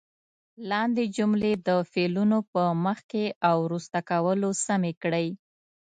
لاندې 0.69 1.03
جملې 1.17 1.53
د 1.67 1.69
فعلونو 1.91 2.37
په 2.53 2.61
مخکې 2.85 3.23
او 3.49 3.55
وروسته 3.65 3.97
کولو 4.09 4.49
سمې 4.65 4.93
کړئ. 5.01 5.27